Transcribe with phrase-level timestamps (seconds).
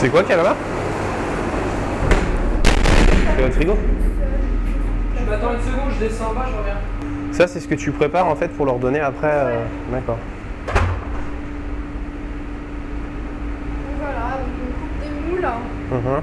[0.00, 0.56] C'est quoi qu'il y a là-bas
[3.36, 3.76] C'est votre frigo
[5.18, 6.76] Je m'attends une seconde, je descends en bas, je reviens.
[7.32, 9.26] Ça, c'est ce que tu prépares en fait pour leur donner après.
[9.30, 10.18] euh, D'accord.
[13.84, 15.48] Donc voilà, donc on coupe des moules
[15.90, 16.22] Mhm.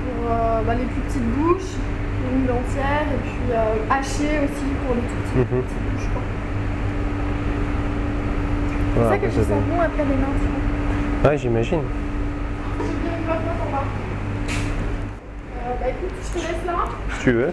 [0.00, 1.72] pour euh, bah, les plus petites bouches,
[2.24, 5.44] les moules entières, et puis euh, hachées aussi pour les tout petits, Mhm.
[5.62, 6.08] petites bouches.
[6.14, 6.22] quoi.
[8.94, 11.30] C'est Voilà, ça que après, tu ça sens bon après les mains, tu vois.
[11.30, 11.82] Ouais, j'imagine.
[12.80, 13.69] J'ai bien une bonne note en bas.
[13.69, 13.69] Euh,
[15.80, 16.84] bah écoute, je te laisse là.
[17.14, 17.52] Si tu veux.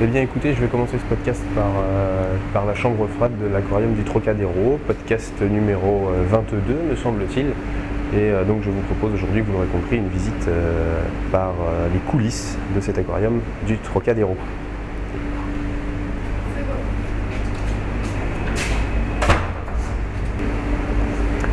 [0.00, 3.52] Eh bien écoutez, je vais commencer ce podcast par, euh, par la chambre froide de
[3.52, 6.58] l'aquarium du Trocadéro, podcast numéro euh, 22
[6.90, 7.46] me semble-t-il.
[7.46, 11.88] Et euh, donc je vous propose aujourd'hui, vous l'aurez compris, une visite euh, par euh,
[11.92, 14.36] les coulisses de cet aquarium du Trocadéro.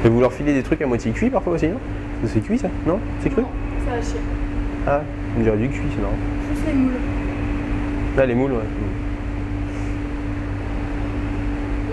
[0.05, 1.79] Et vous leur filez des trucs à moitié cuits parfois aussi, non?
[2.27, 2.67] C'est cuit ça?
[2.85, 2.99] Non?
[3.21, 3.41] C'est cru?
[3.41, 3.47] Non,
[3.87, 4.19] c'est haché.
[4.85, 5.01] Ah,
[5.35, 6.13] on dirait du cuit, c'est marrant.
[6.53, 6.91] Juste les moules.
[8.17, 8.59] Là, les moules, ouais.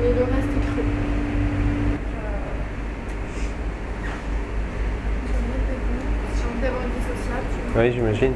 [0.05, 0.83] Et le reste est cru.
[7.75, 7.83] Vois.
[7.83, 8.33] Oui, j'imagine.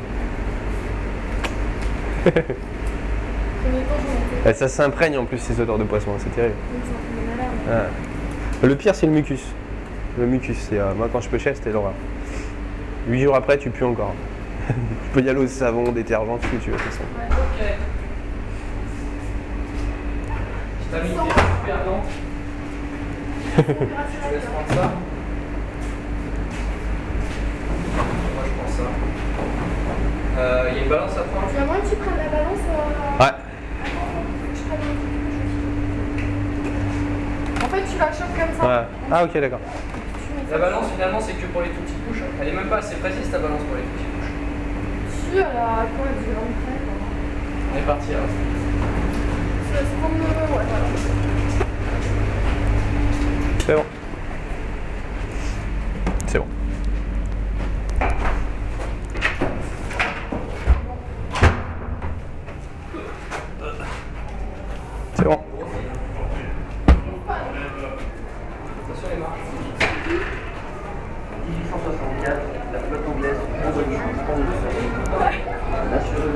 [4.47, 6.55] Et ça s'imprègne en plus ces odeurs de poisson, c'est terrible.
[7.71, 7.87] Ah.
[8.63, 9.45] Le pire, c'est le mucus.
[10.19, 11.95] Le mucus, c'est euh, moi quand je pêchais, c'était l'horreur.
[13.09, 14.15] Huit jours après, tu pues encore.
[14.69, 14.75] Tu
[15.13, 17.05] peux y aller au savon, détergent, tout ce que tu veux, de toute façon.
[17.31, 17.67] Ok.
[20.81, 22.03] Je t'ai mis des super dents.
[23.57, 24.91] Je te laisse prendre ça.
[28.35, 28.83] Moi je prends ça.
[30.39, 32.29] Euh, Il y a une balance à prendre Tu as moyen que tu prennes la
[32.29, 33.23] balance euh...
[33.25, 33.35] Ouais.
[34.69, 34.81] Prenne.
[37.65, 38.67] En fait, tu la chopes comme ça.
[38.67, 38.85] ouais.
[39.11, 39.61] Ah, ok, d'accord.
[40.47, 42.23] Tu La balance finalement c'est que pour les tout petites couches.
[42.41, 44.16] Elle est même pas assez précise ta balance pour les tout petites couches.
[45.37, 46.97] Dessus, elle a quoi 10 grammes près quoi.
[47.73, 48.29] On est parti alors.
[49.73, 50.23] C'est c'est comme le...
[50.25, 50.65] Ouais, voilà.
[53.59, 53.85] C'est bon.
[56.27, 56.47] C'est bon.
[65.15, 65.39] C'est bon.
[68.85, 69.41] Attention les marches.
[71.47, 72.41] 1864,
[72.73, 74.91] la flotte anglaise, en bonne chance, en Australie.
[75.91, 76.33] L'assureur de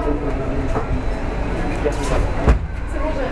[2.92, 3.30] C'est bon, j'ai.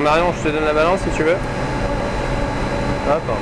[0.00, 1.36] Marion, je te donne la balance si tu veux.
[3.06, 3.36] Pardon.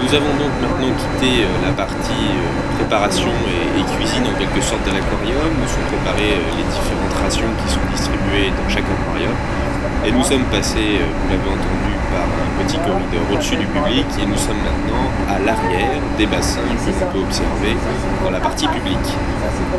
[0.00, 4.80] Nous avons donc maintenant quitté euh, la partie euh, préparation et, cuisine en quelque sorte
[4.86, 5.52] de l'aquarium.
[5.60, 9.34] Nous sommes préparés euh, les différentes rations qui sont distribuées dans chaque aquarium.
[10.06, 14.26] Et nous sommes passés, vous l'avez entendu, par un petit corridor au-dessus du public et
[14.26, 17.76] nous sommes maintenant à l'arrière des bassins que l'on peut observer
[18.24, 19.08] dans la partie publique.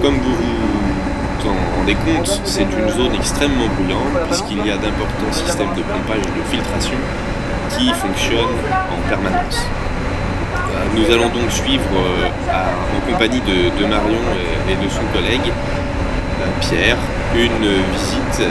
[0.01, 5.31] Comme vous vous en rendez compte, c'est une zone extrêmement bruyante puisqu'il y a d'importants
[5.31, 6.97] systèmes de pompage et de filtration
[7.77, 8.59] qui fonctionnent
[8.91, 9.65] en permanence.
[10.55, 12.57] Euh, Nous allons donc suivre euh,
[12.97, 14.23] en compagnie de, Marion
[14.67, 16.97] et, de son collègue euh, Pierre
[17.35, 18.41] une visite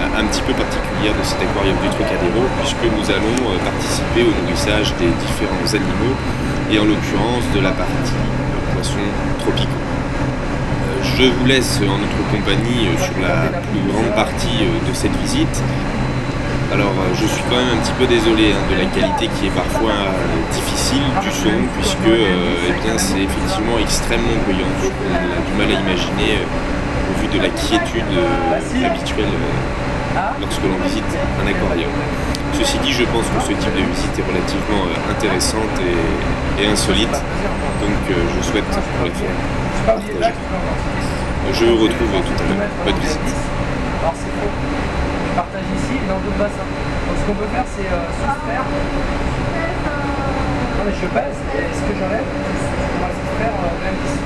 [0.00, 4.32] un petit peu particulière de cet aquarium du Trocadéro puisque nous allons euh, participer au
[4.32, 6.16] nourrissage des différents animaux
[6.72, 8.16] et en l'occurrence de la partie
[8.72, 9.08] poissons
[9.40, 9.68] tropicaux.
[9.76, 15.14] Euh, Je vous laisse en notre compagnie euh, sur la plus grande partie de cette
[15.20, 15.62] visite.
[16.72, 19.56] Alors je suis quand même un petit peu désolé hein, de la qualité qui est
[19.58, 20.06] parfois
[20.54, 24.70] difficile du son puisque eh c'est effectivement extrêmement bruyant.
[24.78, 26.46] On a du mal à imaginer
[27.10, 28.14] au vu de la quiétude
[28.86, 29.34] habituelle
[30.40, 31.04] lorsque l'on visite
[31.42, 31.90] un aquarium.
[32.52, 36.66] Ceci dit, je pense que ce type de visite est relativement euh, intéressante et, et
[36.66, 39.36] insolite, donc euh, je souhaite pour le faire
[39.86, 40.34] partager.
[41.52, 42.68] Je vous retrouve tout à l'heure.
[42.84, 43.18] Bonne visite.
[44.02, 44.52] Alors c'est faux.
[45.34, 46.68] partage ici et dans d'autres bassins.
[47.08, 48.64] Donc ce qu'on peut faire, c'est euh, soustraire.
[50.76, 54.20] Non mais je pèse et ce que j'enlève, on va soustraire euh, même ici.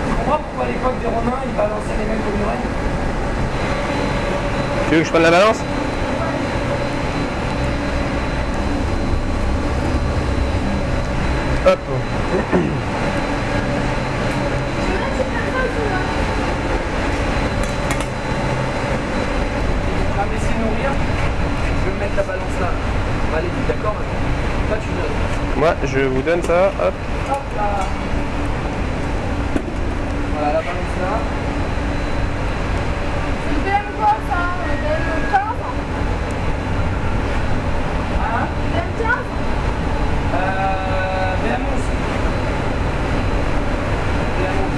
[0.07, 2.57] Tu comprends pourquoi à l'époque des Romains, ils balançaient les mecs au muret
[4.89, 5.59] Tu veux que je prenne la balance?
[11.67, 11.79] Hop
[20.07, 20.91] On va me laisser nourrir.
[21.85, 22.69] Je vais mettre la balance là.
[23.41, 25.57] Vite, d'accord maintenant Toi tu notes.
[25.57, 26.93] Moi, je vous donne ça, hop.
[27.29, 27.85] Hop là
[30.33, 31.13] Voilà la balance là.
[33.43, 34.41] C'est le BM quoi, ça?
[34.65, 35.41] Le BM 15
[38.21, 38.45] Hein?
[38.73, 39.09] BM 15
[40.33, 40.37] Euh.
[41.43, 41.85] BM11.
[44.39, 44.75] BM11.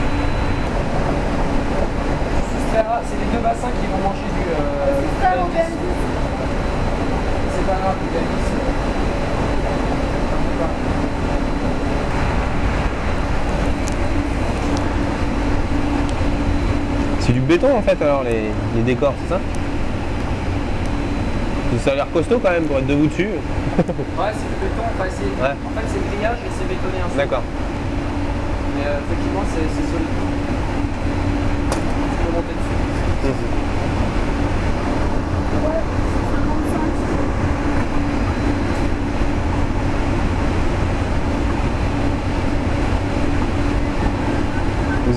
[2.49, 4.43] Soustraire, C'est les deux bassins qui vont manger du.
[4.49, 6.16] Euh, C'est ça, BM 10.
[7.67, 9.57] C'est pas grave, le BM10.
[17.19, 19.39] C'est du béton en fait alors les, les décors, c'est ça
[21.83, 23.27] Ça a l'air costaud quand même pour être debout dessus.
[23.77, 24.83] Ouais, c'est du béton.
[24.97, 25.49] Enfin, Ouais.
[25.49, 27.17] En fait, c'est grillage et c'est bétonné ensuite.
[27.17, 27.43] D'accord.
[28.77, 30.07] Mais euh, effectivement, c'est solide.
[31.71, 33.67] Tu peux monter dessus.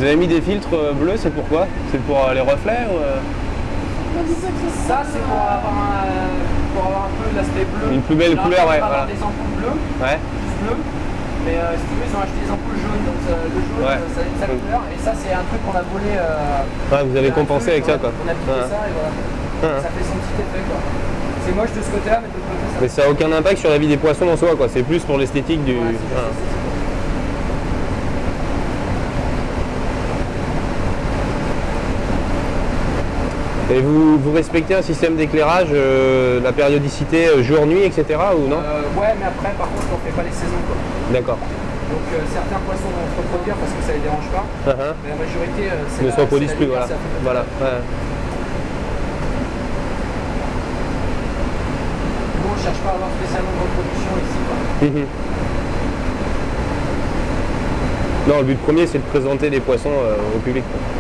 [0.01, 1.69] Vous avez mis des filtres euh, bleus, c'est pourquoi?
[1.93, 3.21] C'est pour euh, les reflets ou, euh,
[4.89, 6.09] ça c'est pour avoir un,
[6.73, 7.93] pour avoir un peu l'aspect bleu.
[7.93, 9.05] Une plus belle Là, couleur, ouais, voilà.
[9.05, 10.17] des ampoules bleues, Ouais.
[10.17, 10.81] plus bleues.
[11.45, 13.05] Mais euh, si tu veux, ils ont acheté des ampoules jaunes.
[13.05, 14.01] Donc euh, le jaune, Ouais.
[14.17, 14.83] ça a une sale couleur.
[14.89, 16.17] Et ça, c'est un truc qu'on a volé.
[16.17, 18.09] euh, Ouais, vous avez compensé avec ça quoi.
[18.09, 18.73] On a piqué Ouais.
[18.73, 19.13] ça et voilà.
[19.13, 19.81] Ouais.
[19.85, 20.81] Ça fait son petit effet quoi.
[21.45, 22.79] C'est moche de ce côté-là, mais de l'autre côté, ça.
[22.81, 25.05] Mais ça a aucun impact sur la vie des poissons en soi quoi, c'est plus
[25.05, 25.77] pour l'esthétique du.
[25.77, 26.33] Ouais, c'est- c'est- Ouais.
[26.33, 26.59] c'est- c'est-
[33.73, 38.19] Et vous, vous respectez un système d'éclairage, euh, la périodicité euh, jour-nuit, etc.
[38.37, 40.77] ou non Euh, ouais, mais après, par contre, on fait pas les saisons quoi.
[41.13, 41.39] D'accord.
[41.39, 42.01] Donc
[42.33, 44.45] certains poissons vont se reproduire parce que ça les dérange pas.
[44.71, 44.95] Uh-huh.
[45.05, 46.89] Mais la majorité, c'est Ne se reproduisent plus, voilà.
[47.23, 47.41] Voilà.
[47.41, 47.79] ouais.
[52.43, 54.39] Nous, on cherche pas à avoir spécialement de reproduction ici.
[54.47, 54.89] Quoi.
[54.89, 55.07] Mhm.
[58.29, 59.91] Non, le but premier c'est de présenter des poissons
[60.35, 60.65] au public.
[60.71, 61.00] quoi.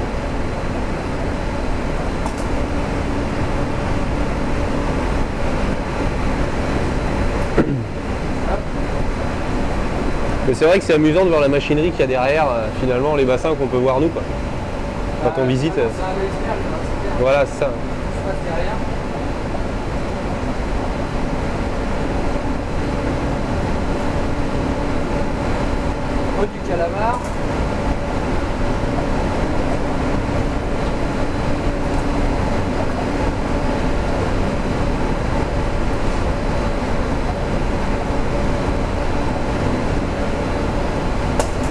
[10.50, 12.66] Mais c'est vrai que c'est amusant de voir la machinerie qu'il y a derrière, euh,
[12.80, 14.08] finalement, les bassins qu'on peut voir nous.
[14.08, 14.20] Quoi.
[15.22, 15.78] Quand on visite.
[15.78, 15.86] Euh.
[17.20, 17.70] Voilà, c'est ça.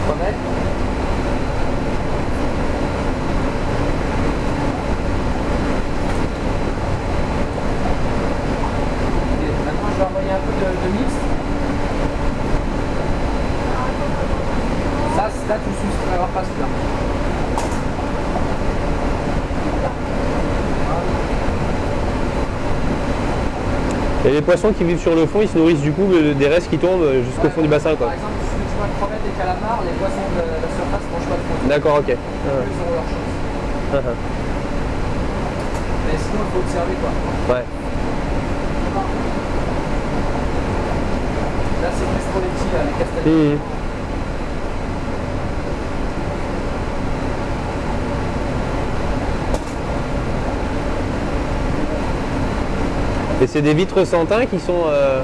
[0.06, 0.36] Crevette.
[9.42, 11.12] Et Maintenant, je vais envoyer un peu de, de mix.
[15.16, 16.68] Ça, c'est- là, tu soustrairas pas celui-là.
[24.26, 26.72] Et les poissons qui vivent sur le fond, ils se nourrissent du coup des restes
[26.72, 27.94] qui tombent euh, jusqu'au fond du bassin.
[27.94, 28.14] Par quoi.
[28.18, 31.38] exemple, si tu vois crevettes et calamars, les poissons de la surface ne mangent pas
[31.38, 31.70] de fond.
[31.70, 32.10] D'accord, ok.
[32.10, 33.06] Ils ont leur.
[33.94, 34.18] Ah, ah.
[36.08, 37.14] Mais sinon, il faut observer quoi.
[37.54, 37.64] Ouais.
[41.82, 43.54] Là, c'est plus pour les petits, là, les castagniers.
[43.54, 43.79] Mhm.
[53.42, 55.22] Et c'est des vitres sans teint qui sont euh,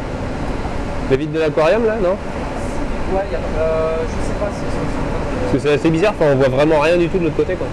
[1.11, 2.15] les vitres de l'aquarium là, non?
[3.13, 6.31] Ouais, y a, euh, je sais pas si c'est Parce que c'est assez bizarre, enfin,
[6.31, 7.67] on voit vraiment rien du tout de l'autre côté quoi.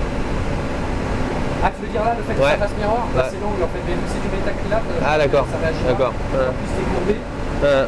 [1.65, 2.51] Ah, tu veux dire là, le fait que Ouais.
[2.59, 3.07] ça fasse miroir?
[3.15, 3.23] Ouais.
[3.31, 4.83] c'est long, en fait, mais c'est du métacrylate.
[4.83, 5.47] euh, Ah, d'accord.
[5.47, 6.13] Ça réagit D'accord.
[6.35, 6.43] Ouais.
[6.51, 7.17] En plus, c'est courbé.
[7.65, 7.87] Euh,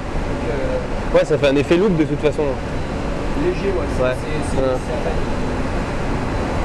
[1.12, 2.42] Ouais, ça fait un effet loop de toute façon.
[3.42, 3.86] léger, ouais.
[3.98, 4.14] C'est Ouais.
[4.14, 4.78] c'est- c'est- Ouais.
[4.78, 5.22] c'est à peine.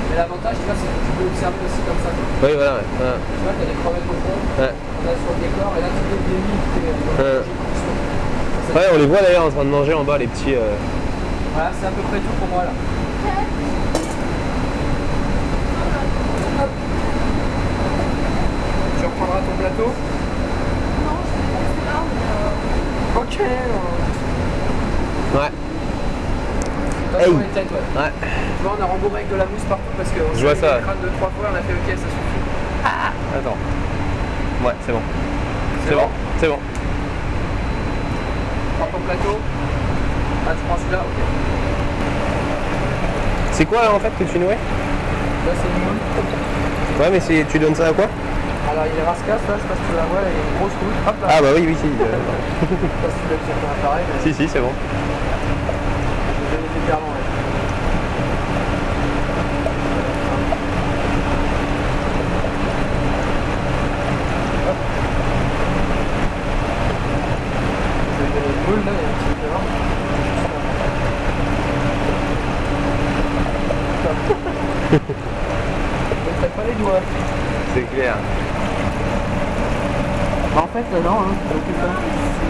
[0.10, 2.10] Mais l'avantage, tu vois, c'est que tu peux observer aussi comme ça.
[2.10, 2.26] quoi.
[2.44, 2.74] Oui, voilà.
[2.82, 2.88] ouais.
[2.98, 3.18] Ouais.
[3.30, 4.74] Tu vois, t'as des crevettes au fond, Ouais.
[4.74, 6.80] on a sur le décor, et là, tu peux lits, tu
[7.22, 7.42] Ouais.
[8.76, 10.54] Ouais, on les voit d'ailleurs en train de manger en bas, les petits.
[10.56, 10.74] euh,
[11.54, 12.72] Voilà, c'est à peu près tout pour moi là.
[19.00, 19.90] Tu reprendras ton plateau?
[21.06, 22.26] Non, je pas, c'est là, mais.
[23.18, 23.36] euh, Ok.
[23.42, 25.52] euh, Ouais.
[27.20, 27.32] Pas Hey.
[27.36, 27.86] sur les têtes, ouais.
[28.00, 28.12] Ouais.
[28.16, 30.80] Tu vois, on a rembourré avec de la mousse partout parce qu'on Je vois ça.
[30.80, 32.44] le crâne deux, trois fois, on a fait ok, ça suffit.
[33.36, 33.60] Attends.
[34.64, 35.04] Ouais, c'est bon.
[35.88, 36.02] C'est bon.
[36.08, 36.10] bon
[36.40, 36.60] C'est bon.
[38.80, 39.36] Prends ton plateau.
[40.48, 41.20] Ah, tu prends celui-là, ok.
[43.52, 44.56] C'est quoi en fait que tu nouais?
[44.56, 46.00] Là, c'est une moule.
[47.00, 48.06] Ouais, mais c'est- tu donnes ça à quoi?
[48.72, 50.44] Alors, il est rascasse, là, je sais pas si tu la vois, il y a
[50.44, 50.76] une grosse.
[51.08, 51.28] Hop là.
[51.32, 51.88] Ah bah oui, oui, si.
[51.88, 52.06] euh,
[52.62, 54.72] Je sais pas si tu l'as sur ton appareil, mais si, si, c'est bon.
[56.90, 56.96] Une
[68.86, 69.34] là, il y a un petit
[76.42, 77.02] peu pas les doigts.
[77.76, 78.16] C'est clair.
[80.56, 81.34] Bah, en fait, euh, non, hein.
[81.52, 81.62] Donc,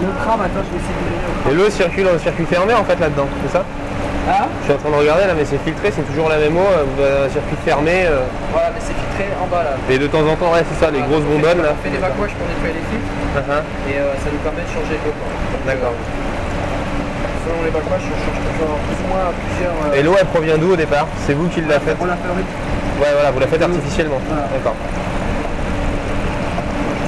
[0.01, 0.95] le crabe, attends, je vais essayer
[1.45, 1.51] de.
[1.51, 3.65] Et l'eau circule le circuit fermé en fait là-dedans, c'est ça?
[4.29, 6.53] Ah Je suis en train de regarder là, mais c'est filtré, c'est toujours la même
[6.55, 8.05] eau, euh, avez un circuit fermé.
[8.05, 8.21] euh,
[8.53, 9.73] Voilà, mais c'est filtré en bas là.
[9.89, 11.73] et de temps en temps, ouais, c'est ça, les grosses On fait- bonbonnes là.
[11.73, 13.61] On fait des backwash pour nettoyer les filtres Uh-huh.
[13.89, 15.13] et euh, ça nous permet de changer l'eau.
[15.65, 15.93] D'accord.
[17.45, 19.73] Selon les backwash, on change toujours plus ou moins à plusieurs.
[19.85, 21.05] euh, Et l'eau elle provient d'où au départ?
[21.25, 21.97] C'est vous qui la faites?
[22.01, 22.49] On l'a fabrique.
[23.01, 24.19] Ouais, voilà, vous la faites artificiellement.
[24.27, 24.49] Voilà.
[24.53, 24.75] D'accord.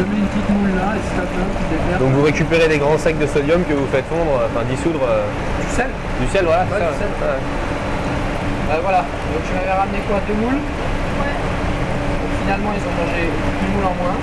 [0.02, 2.00] Je te mets une petite moule là et.
[2.02, 5.06] Donc vous récupérez des grands sacs de sodium que vous faites fondre, euh, enfin dissoudre
[5.06, 5.22] euh,
[5.62, 6.66] du sel du sel, voilà.
[6.74, 7.06] Ouais, du sel.
[7.22, 7.38] ouais.
[7.38, 11.38] Euh, Voilà, donc tu m'avais ramené quoi Deux moules Ouais.
[11.38, 14.18] Donc, Finalement, ils ont mangé une moule en moins.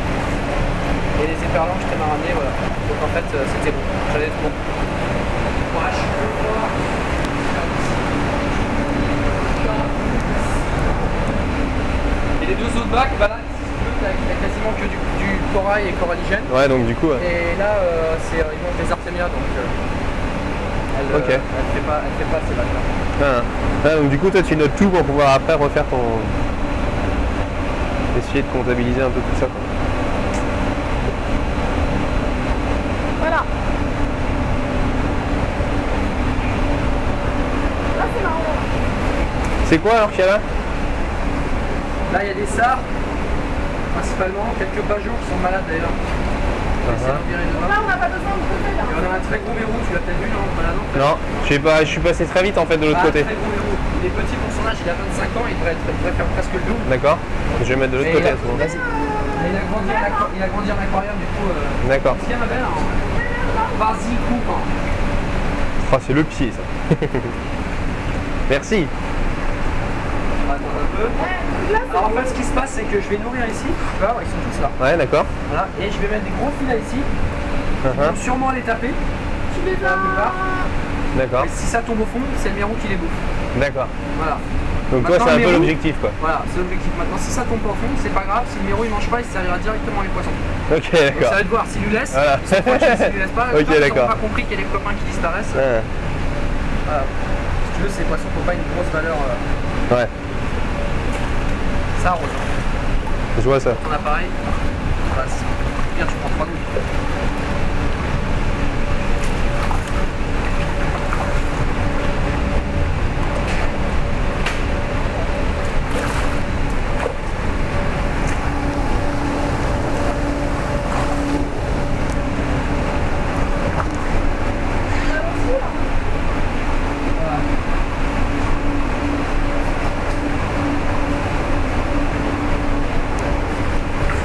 [1.23, 2.51] Et les éperlants que je t'ai ramené, voilà.
[2.59, 3.87] Donc en fait, euh, c'était bon.
[4.11, 4.51] J'allais être bon.
[12.43, 13.39] Et les deux autres bacs, bah là,
[14.01, 14.15] t'as
[14.47, 16.45] quasiment que du, du corail et coralligène.
[16.53, 17.21] Ouais, donc du coup, ouais.
[17.23, 19.65] Et là, euh, c'est, euh, ils mangent des artémias, donc euh,
[20.99, 21.31] elle, euh, Ok.
[21.31, 22.81] elle fait pas, elle fait pas ces bacs-là.
[23.21, 23.43] Ah.
[23.85, 25.99] Ah, donc du coup, toi tu notes tout pour pouvoir après refaire ton.
[28.19, 29.47] Essayer de comptabiliser un peu tout ça.
[29.47, 29.61] quoi.
[33.21, 33.37] Voilà.
[37.99, 38.43] Là, c'est marrant.
[39.69, 40.39] C'est quoi alors qu'il y a là?
[42.13, 42.79] Là, il y a des sars,
[43.99, 45.91] principalement, quelques qui sont malades d'ailleurs.
[46.89, 47.21] Dehors.
[47.69, 48.85] Là, on n'a pas besoin de creuser là.
[48.89, 51.15] Et on a un très gros verrou, tu l'as peut-être vu, non Voilà, non Non,
[51.45, 53.21] je sais pas, je suis passé très vite en fait de l'autre Ah, côté.
[53.29, 53.77] très gros verrou.
[54.01, 56.17] Il est petit pour son âge, il a 25 ans, il devrait, être, il devrait
[56.17, 56.85] faire presque le double.
[56.89, 57.19] D'accord
[57.61, 58.57] Je vais mettre de l'autre côté il a- à ce moment.
[58.65, 58.79] Vas-y.
[58.79, 61.47] Et Il a grandi en aqua- il a grandi en aquarium, du coup.
[61.53, 61.89] Euh...
[61.93, 62.17] D'accord.
[62.25, 62.65] Viens, ma belle.
[62.65, 62.77] hein.
[63.79, 64.49] Vas-y, coupe.
[64.49, 64.63] hein.
[65.93, 66.65] Oh, c'est le pied ça.
[68.51, 68.87] Merci.
[70.59, 71.97] Attendre un peu.
[71.97, 73.67] Alors en fait, ce qui se passe, c'est que je vais nourrir ici.
[73.71, 74.71] Tu vois, ils sont tous là.
[74.81, 75.25] Ouais, d'accord.
[75.49, 75.69] Voilà.
[75.81, 77.01] Et je vais mettre des gros filets ici.
[77.01, 78.91] Ils vont sûrement les taper.
[79.55, 79.97] tu les as.
[81.17, 81.45] D'accord.
[81.45, 83.19] Et si ça tombe au fond, c'est le mérou qui les bouffe.
[83.59, 83.89] D'accord.
[84.19, 84.39] Voilà.
[84.93, 86.11] Donc toi, Maintenant, c'est un peu l'objectif quoi.
[86.21, 86.93] Voilà, c'est l'objectif.
[86.97, 88.45] Maintenant, si ça tombe pas au fond, c'est pas grave.
[88.49, 90.33] Si le mérou il mange pas, il se servira directement les poissons.
[90.73, 91.33] Ok, Donc ça d'accord.
[91.33, 91.65] va être voir.
[91.69, 92.41] S'il lui laisse, Voilà.
[92.45, 92.65] c'est.
[92.65, 94.09] S'il lui laisse pas, Ok, tant qu'ils d'accord.
[94.09, 95.53] n'ont pas compris qu'il y a des copains qui disparaissent.
[95.53, 97.05] Voilà.
[97.05, 99.17] Si tu veux, ces poissons n'ont pas une grosse valeur.
[99.17, 100.09] euh, Ouais,
[102.03, 102.29] Ça arrose.
[103.37, 103.71] je vois ça.
[103.73, 104.27] Ton appareil.
[105.97, 106.59] Bien, tu prends trois douilles.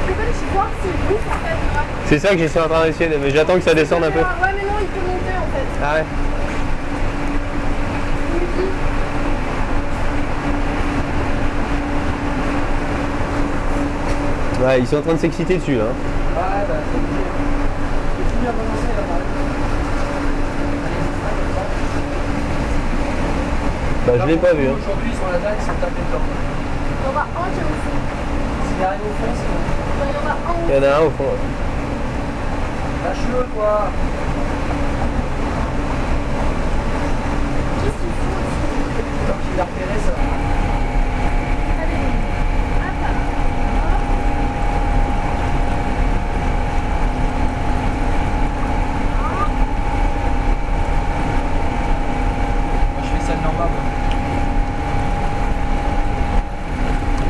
[0.06, 1.60] En fait, je vois que c'est ouf en fait.
[1.76, 1.84] là.
[2.24, 4.20] C'est ça que j'essaie en train d'essayer, de- mais j'attends que ça descende un peu.
[4.20, 4.26] Ouais,
[4.56, 5.84] mais non, il peut monter en fait.
[5.84, 6.06] Ah ouais
[14.64, 15.84] Ouais, ils sont en train de s'exciter dessus là.
[15.84, 15.96] hein.
[16.36, 17.00] Ouais, bah, c'est.
[18.30, 19.28] C'est bien balancé là, pareil.
[24.06, 24.68] Bah je l'ai pas vu.
[24.68, 24.76] Hein.
[24.80, 26.24] Aujourd'hui, sur la dalle, ils sont tapés dedans.
[26.24, 28.00] Il y en a un qui est au fond.
[28.68, 29.60] S'il arrive au fond, c'est bon.
[30.04, 31.34] Il y en a un au Il y en a un au fond.
[33.04, 33.92] Lâche-le, quoi.
[37.84, 38.34] Qu'est-ce qu'il faut
[39.26, 40.14] Alors qu'il a repéré ça.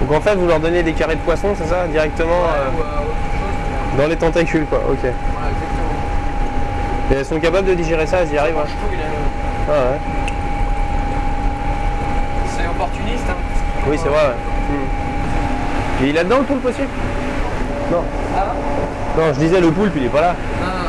[0.02, 3.13] Donc en fait, vous leur donnez des carrés de poisson, c'est ça Directement euh, euh,
[3.98, 4.80] dans les tentacules, quoi.
[4.90, 4.98] Ok.
[5.02, 5.12] Voilà,
[5.50, 5.92] exactement.
[7.12, 8.58] Et elles sont capables de digérer ça, elles y arrivent.
[8.58, 8.98] Hein est-
[9.70, 10.00] Ah ouais.
[12.58, 13.26] C'est opportuniste.
[13.30, 13.36] Hein,
[13.90, 14.18] Oui, c'est vrai.
[14.18, 14.36] ouais.
[14.70, 16.06] Hmm.
[16.06, 16.82] Et il a dedans le poulpe aussi?
[17.92, 18.04] Non.
[18.36, 18.54] Ah
[19.18, 20.36] Non, je disais le poulpe, il est pas là.
[20.62, 20.80] non, non, non.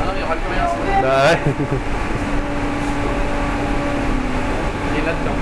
[0.00, 0.66] Ah non, il n'y aura plus rien.
[0.68, 1.38] c'est- Bah ouais.
[4.94, 5.36] Il est là-dedans.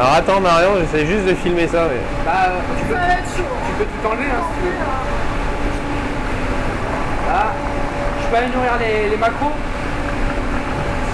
[0.00, 1.84] Alors attends Marion, j'essaie juste de filmer ça.
[1.90, 2.00] Mais...
[2.24, 3.42] Bah, tu peux, tu
[3.76, 4.72] peux tout enlever hein, si tu veux.
[7.30, 7.52] Ah,
[8.22, 9.52] je peux aller nourrir les, les macros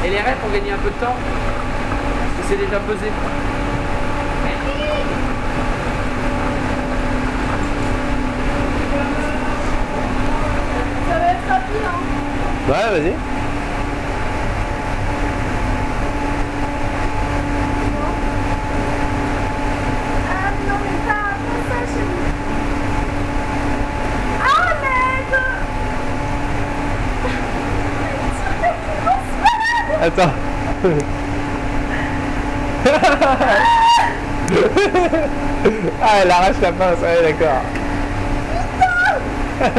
[0.05, 1.17] et les raies pour gagner un peu de temps.
[1.17, 3.11] Parce que c'est déjà pesé.
[11.09, 11.99] Ça va être rapide, hein.
[12.69, 13.13] Ouais, vas-y.
[20.29, 22.27] Ah non, mais pas, pas ça, chérie.
[24.43, 25.35] Ah, l'aide
[30.03, 30.33] Attends.
[36.03, 37.63] ah, elle arrache la pince, ouais, d'accord.
[39.61, 39.71] Lâche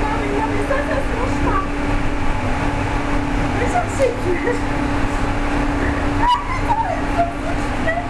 [0.00, 1.62] Non, mais non, mais ça, ça se mange pas.
[3.58, 4.56] Mais je sais plus.
[6.20, 8.02] Ah, putain, mais faut que tu fais.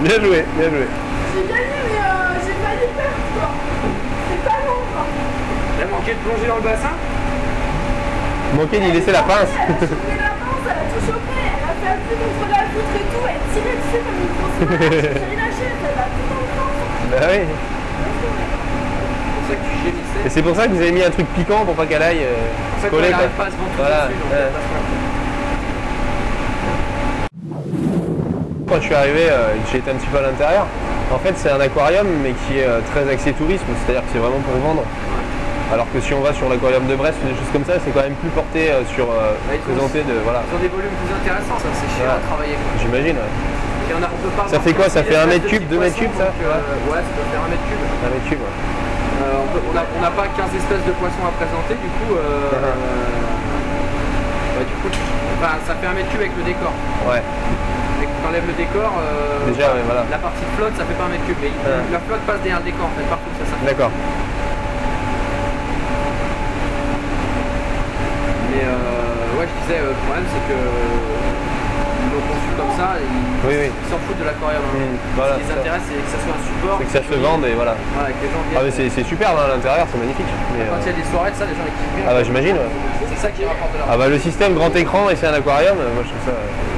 [0.00, 0.86] Bien joué, bien joué.
[1.34, 3.50] J'ai gagné, mais euh, j'ai failli perdre, quoi.
[4.30, 5.04] C'est pas long, quoi.
[5.80, 6.94] Elle a manqué de plonger dans le bassin
[8.54, 9.50] Manqué d'y laisser la pince.
[9.58, 12.62] Elle a chopé la pince, elle a tout chopé, elle a fait appui contre la
[12.70, 15.18] vitre et tout, elle tirait dessus comme une grosse malade.
[15.18, 17.10] J'ai lâcher, elle a tout dans le.
[17.10, 17.42] Bah oui.
[19.48, 20.22] C'est pour ça que tu gémissais.
[20.26, 22.22] Et c'est pour ça que vous avez mis un truc piquant pour pas qu'elle aille
[22.24, 23.10] euh, coller.
[23.10, 24.14] pas à se Voilà, dessus.
[24.18, 24.38] donc ouais.
[24.38, 24.82] elle passe pas.
[28.68, 30.66] Quand je suis arrivé, euh, j'ai été un petit peu à l'intérieur.
[31.12, 34.18] En fait, c'est un aquarium, mais qui est euh, très axé tourisme, c'est-à-dire que c'est
[34.20, 34.84] vraiment pour vendre.
[35.72, 37.92] Alors que si on va sur l'aquarium de Brest ou des choses comme ça, c'est
[37.92, 39.08] quand même plus porté euh, sur
[39.68, 40.40] présenter de voilà.
[40.48, 42.16] Ils ont des volumes plus intéressants, ça c'est chiant Ouais.
[42.16, 42.56] à travailler.
[42.80, 43.16] J'imagine.
[43.20, 43.32] ouais.
[43.88, 45.44] Et on, a, on peut pas Ça fait quoi, ça 15 fait un espèces mètre
[45.44, 47.66] de cube, petits deux mètres poissons, cubes, ça euh, Ouais, ça doit faire un mètre
[47.68, 47.84] cube.
[48.04, 48.42] Un mètre cube.
[48.44, 48.56] ouais.
[49.24, 52.52] Euh, on n'a pas 15 espèces de poissons à présenter, du coup, euh,
[54.56, 54.88] bah, du coup
[55.40, 56.72] enfin, ça fait un mètre cube avec le décor.
[57.08, 57.20] Ouais.
[58.00, 60.04] Dès que tu enlèves le décor, euh, Déjà, ouais, voilà.
[60.10, 61.38] la partie flotte, ça fait pas un mètre cube.
[61.42, 61.82] Mais Ouais.
[61.92, 63.56] la flotte passe derrière le décor, en fait, partout, ça, ça.
[63.66, 63.90] D'accord.
[68.50, 70.58] Mais euh, ouais, je disais, euh, le problème, c'est que
[72.08, 73.68] nos conçus comme ça, ils Oui, oui.
[73.70, 74.62] ils s'en foutent de l'aquarium.
[74.64, 74.78] hein.
[74.78, 75.60] Mm, voilà, Ce qui les ça.
[75.60, 76.76] intéresse, c'est que ça soit un support.
[76.80, 77.74] C'est que ça se vende et voilà.
[77.94, 78.64] Voilà, que les gens Ah viennent.
[78.64, 80.30] mais c'est c'est superbe hein, à l'intérieur, c'est magnifique.
[80.56, 82.04] Mais, Quand il y euh, a des soirées de ça, les gens kiffent bien.
[82.08, 82.56] Ah bah j'imagine.
[82.56, 82.72] ouais.
[83.12, 83.92] C'est ça qui rapporte de l'argent.
[83.92, 86.34] Ah bah le système grand écran et c'est un aquarium, euh, moi je trouve ça.
[86.34, 86.77] euh,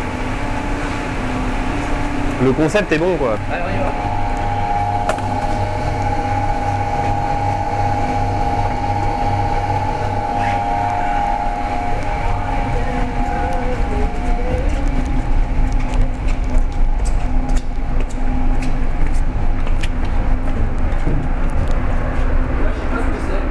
[2.42, 3.36] Le concept est bon quoi.
[3.50, 3.56] Va.
[21.30, 23.44] Là, je sais pas ce que c'est.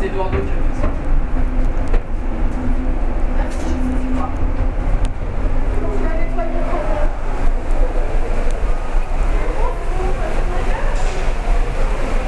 [0.00, 0.88] C'est Eduardo qui a fait ça.
[5.80, 7.12] Je vais nettoyer quand même.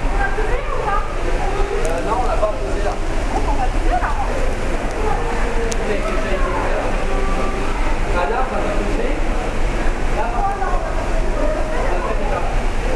[0.02, 1.02] On a pesé ou pas
[1.86, 2.94] Euh, non, on l'a pas posé là.
[3.34, 3.98] On va peser là.
[5.86, 6.44] Il a été déjà été fait, là.
[8.16, 9.08] Ah, là, on l'a pas posé.
[10.16, 10.62] Là, par contre, on
[11.90, 12.40] l'a fait déjà.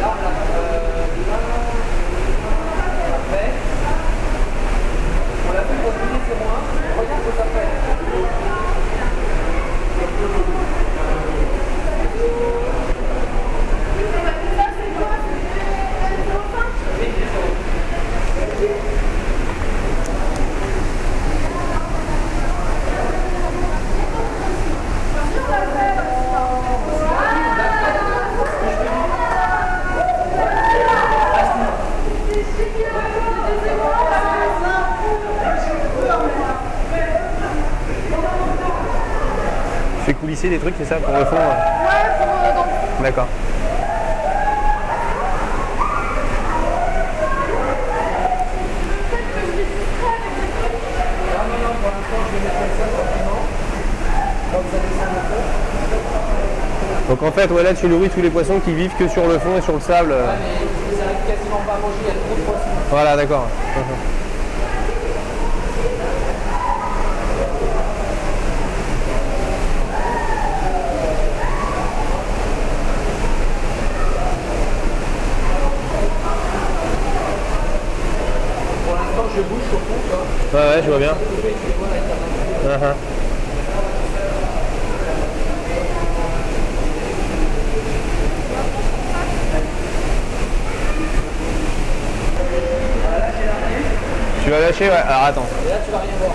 [0.00, 1.38] Là, on l'a euh, là,
[3.00, 3.52] on l'a fait.
[5.46, 6.36] On l'a fait pour le billet 01.
[7.00, 7.72] Regarde ce que ça fait.
[14.56, 15.40] Ça, c'est quoi C'est le
[16.52, 16.68] fin
[17.00, 17.42] Oui, c'est ça.
[40.44, 41.40] Coulisser des trucs, c'est ça pour le fond ouais.
[41.40, 42.64] Ouais, pour euh, dans
[42.98, 43.28] le D'accord.
[57.08, 59.38] Donc en fait ouais là tu nourris tous les poissons qui vivent que sur le
[59.38, 60.12] fond et sur le sable.
[60.12, 60.26] euh.
[60.26, 62.70] Ouais, mais ça j'arrive quasiment pas à manger, il y a trop de poissons.
[62.90, 63.46] Voilà, d'accord.
[79.36, 80.60] Je bouge au fond, quoi.
[80.60, 81.14] Ouais, ouais, je vois bien.
[81.42, 82.90] Vais voir l'alternative.
[82.90, 82.94] Mhm.
[94.44, 95.46] Tu vas lâcher Ouais, alors attends.
[95.64, 96.32] Et là, tu vas rien voir.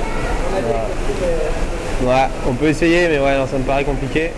[0.52, 4.32] On a est- Ouais, on peut essayer, mais ouais, non, ça me paraît compliqué.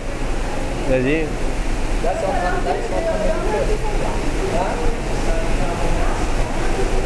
[0.90, 1.22] Vas-y.
[1.22, 4.66] Là, c'est en train de là, ils sont en train de mettre le- Là.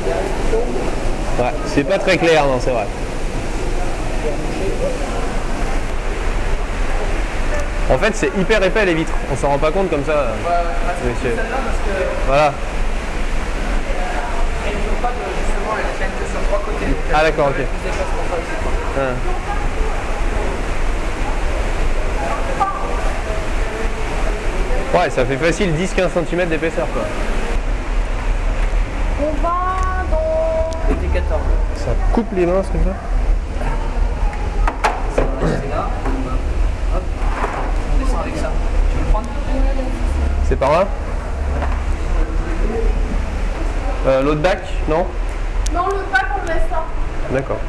[0.03, 0.77] Il y a un qui tombe.
[1.39, 2.87] Ouais, c'est pas très clair, non, c'est vrai.
[7.89, 9.13] En fait, c'est hyper épais les vitres.
[9.33, 10.29] On s'en rend pas compte comme ça.
[10.49, 11.37] Ah, Monsieur.
[11.37, 12.53] parce que Voilà.
[14.67, 16.87] elles n'ont pas de justement, elles tiennent que sur trois côtés.
[16.87, 17.65] Donc, Ah, d'accord, ok.
[18.99, 19.15] Hein.
[24.95, 27.03] Ouais, ça fait facile 10-15 cm d'épaisseur quoi.
[29.23, 29.66] On va
[31.17, 31.41] 14.
[31.77, 32.93] Ça coupe les mains ce truc là
[35.15, 35.89] C'est là.
[36.95, 37.03] Hop.
[37.95, 38.51] On descend avec ça.
[38.91, 39.29] Tu veux le prendre
[40.47, 40.87] C'est par là
[44.07, 45.07] euh, L'autre bac Non
[45.73, 46.85] Non, le pack, on le laisse là.
[47.31, 47.61] D'accord.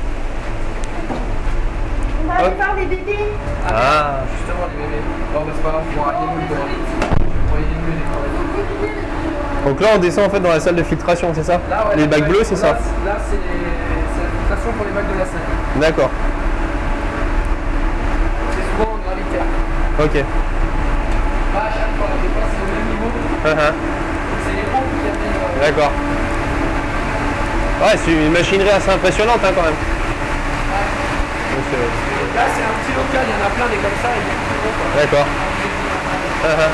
[2.20, 3.32] On va aller voir les bébés.
[3.66, 4.24] Ah.
[4.36, 5.04] Justement, les bébés.
[5.34, 6.68] Bon, bah, c'est pas grave, il y aura des moules
[9.66, 11.96] Donc là on descend en fait dans la salle de filtration, c'est ça Là, ouais,
[11.98, 12.78] Les là, bacs bleus, c'est ça Là,
[13.30, 15.42] c'est la filtration pour les bacs de la salle.
[15.82, 16.10] D'accord.
[18.56, 19.48] C'est souvent en gravitaire.
[20.00, 20.16] Ok.
[21.54, 23.10] Pas à chaque fois, des fois c'est au même niveau.
[23.44, 23.72] Ah, ah.
[24.46, 25.36] C'est les pompes qui amènent.
[25.36, 25.92] euh, D'accord.
[27.82, 29.76] Ouais, c'est une machinerie assez impressionnante hein, quand même.
[31.58, 31.68] Donc,
[32.36, 34.10] Là, c'est un petit local, il y en a plein des comme ça.
[34.14, 35.02] Quoi.
[35.02, 35.28] D'accord.
[36.46, 36.72] Ah, ah.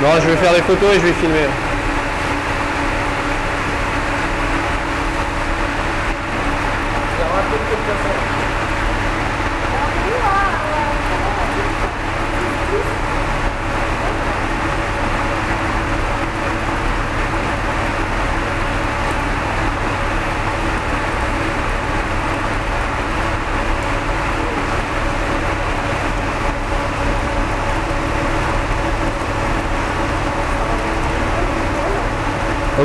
[0.00, 1.48] Non, je vais faire des photos et je vais filmer.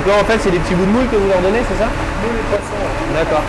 [0.05, 1.81] Donc là en fait c'est des petits bouts de moule que vous leur donnez, c'est
[1.81, 1.89] ça?
[3.13, 3.43] D'accord.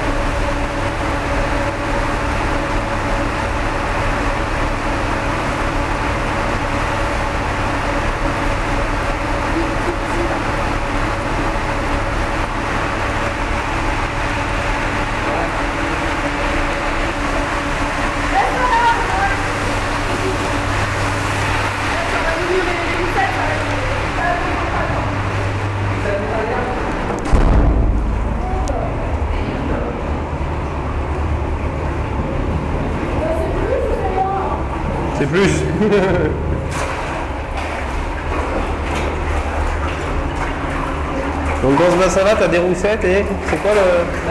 [35.16, 35.73] C'est plus.
[41.62, 43.80] Donc dans ce bassin là t'as des roussettes et c'est quoi le.
[43.80, 43.84] Là,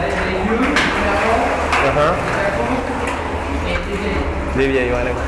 [0.08, 1.44] il y a les vieux, premièrement,
[1.84, 2.14] Ah, ah.
[3.66, 4.24] et les vieilles.
[4.56, 5.22] Des vieilles, ouais, d'accord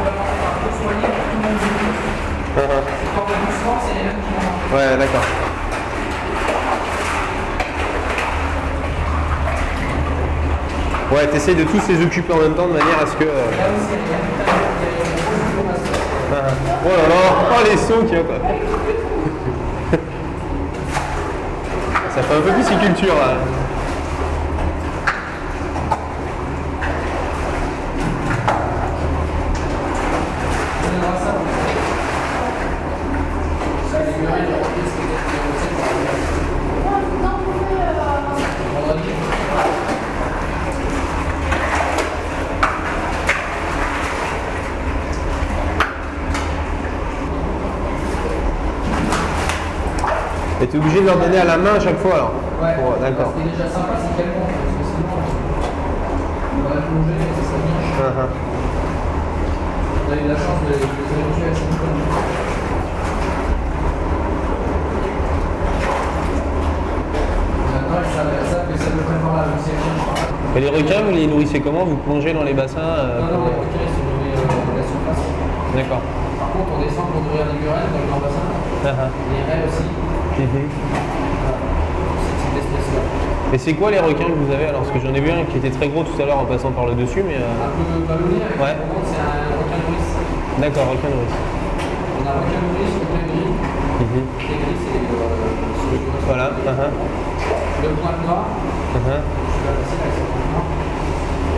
[0.00, 1.58] on va commencer par deux soigner pour tout le monde.
[2.56, 2.64] Ah, ah.
[3.00, 4.74] C'est quand même doucement, c'est les mêmes qui vont manger.
[4.74, 5.26] Ouais, d'accord.
[11.12, 13.24] Ouais, t'essayes de tous les occuper en même temps de manière à ce que.
[13.24, 13.50] euh,
[16.32, 16.36] ah.
[16.84, 17.14] Oh là là,
[17.50, 18.36] oh les a quoi.
[22.14, 23.34] Ça fait un peu pisciculture là.
[30.82, 31.34] On verra ça.
[33.92, 35.90] Parce que les murets, les roquets, c'est des des recettes pour
[38.74, 39.10] la vendredi.
[50.70, 52.30] Et t'es obligé de leur donner à la main à chaque fois alors
[52.62, 53.34] Ouais, D'accord.
[53.42, 57.42] Est déjà sympa, c'est qu'elle monte, parce que sinon, on va la plonger et ça
[57.42, 57.74] serait bien.
[57.98, 58.30] Ah, ah.
[60.06, 61.74] On a eu la chance de les habituer à cette.
[67.74, 70.70] Maintenant, elles savent, elles savent que ça peut la deuxième.
[70.70, 71.84] requins, vous les nourrissez comment?
[71.84, 74.78] Vous plongez dans les bassins euh, Non, non, les requins, ils sont nourris euh, à
[74.78, 75.26] la surface.
[75.74, 76.02] D'accord.
[76.38, 78.46] Par contre, on descend pour nourrir les murelles dans le grand bassin.
[78.86, 79.10] Ah.
[79.34, 79.99] Les raies aussi.
[80.40, 80.64] Mhm.
[82.40, 83.02] Cette espèce-là.
[83.52, 84.66] Et c'est quoi les requins que vous avez?
[84.66, 86.44] Alors Parce que j'en ai vu un qui était très gros tout à l'heure en
[86.46, 87.36] passant par le dessus, mais.
[87.36, 88.76] euh, Un peu ballonné avec Ouais.
[89.04, 90.10] c'est un requin nourrice.
[90.62, 91.36] D'accord, requin nourrice.
[91.36, 93.52] On a requin nourrice, requin gris.
[94.00, 94.24] Mhm.
[94.40, 96.46] Les gris, c'est euh, Voilà.
[96.56, 96.88] ah.
[97.82, 98.96] Le point noir, ah.
[98.96, 100.64] je suis pas facile avec ce point noir.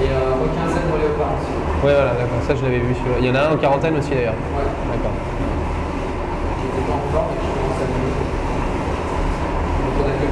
[0.02, 1.54] Et euh, requin zèbre léopard aussi.
[1.86, 2.40] Ouais, voilà, d'accord.
[2.46, 2.94] Ça, je l'avais vu.
[2.98, 3.18] celui-là.
[3.22, 4.38] Il y en a un en quarantaine aussi d'ailleurs.
[4.58, 4.66] Ouais.
[4.90, 5.14] D'accord.
[6.58, 8.21] qui n'était pas encore et qui commence à venir.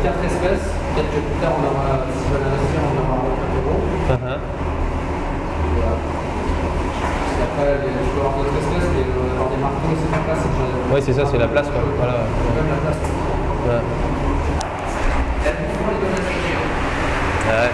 [0.03, 0.65] 4 espèces.
[0.95, 3.23] Peut-être que plus tard, on aura, si on investir, on aura un.
[5.77, 5.97] Voilà.
[7.37, 9.05] Et après, je peux avoir d'autres espèces, mais
[9.37, 10.45] avoir des marteaux, c'est pas place.
[10.93, 11.83] Ouais, c'est ça, c'est la place, quoi.
[11.97, 12.15] Voilà.
[12.57, 12.99] Même la place.
[13.67, 13.83] Ouais.
[17.51, 17.71] Ouais.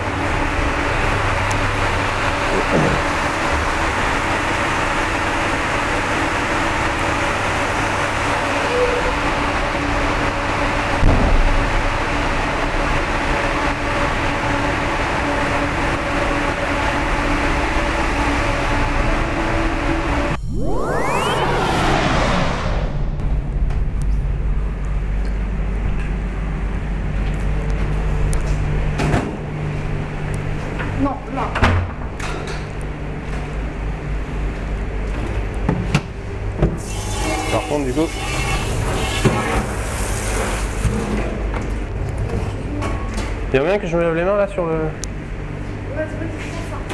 [43.78, 44.74] Que je me lève les mains là sur le.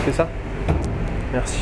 [0.04, 0.28] C'est ça?
[1.32, 1.60] Merci.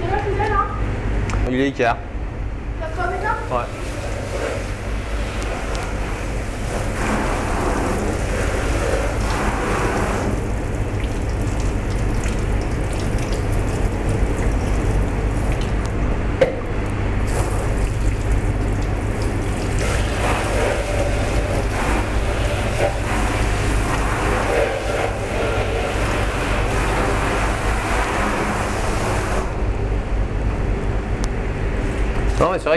[0.00, 0.66] Quelle heure il est là
[1.66, 1.96] Avec là
[3.50, 3.85] Ouais.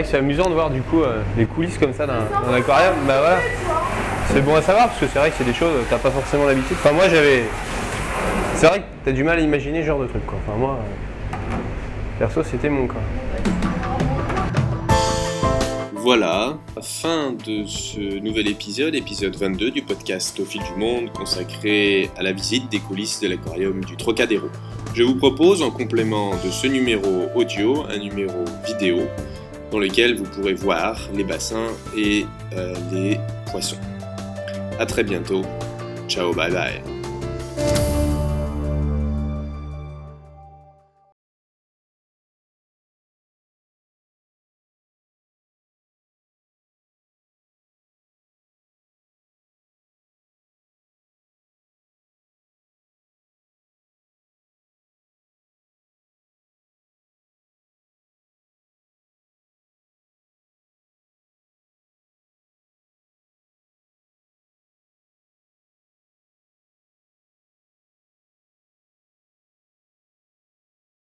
[0.06, 2.94] C'est amusant de voir du coup euh, les coulisses comme ça d'un aquarium.
[3.06, 3.38] Bah voilà.
[4.32, 6.44] C'est bon à savoir parce que c'est vrai que c'est des choses, t'as pas forcément
[6.46, 6.76] l'habitude.
[6.78, 7.44] Enfin moi j'avais.
[8.54, 10.38] C'est vrai que t'as du mal à imaginer ce genre de truc quoi.
[10.46, 10.78] Enfin moi.
[11.32, 11.34] euh,
[12.18, 12.94] Perso c'était mon cas.
[16.02, 22.08] Voilà, fin de ce nouvel épisode, épisode 22 du podcast Au fil du monde consacré
[22.16, 24.48] à la visite des coulisses de l'aquarium du Trocadéro.
[24.94, 29.00] Je vous propose en complément de ce numéro audio un numéro vidéo
[29.70, 33.18] dans lequel vous pourrez voir les bassins et euh, les
[33.50, 33.78] poissons.
[34.78, 35.42] A très bientôt.
[36.08, 36.89] Ciao, bye bye.